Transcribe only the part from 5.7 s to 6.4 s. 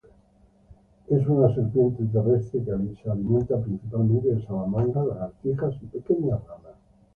y pequeñas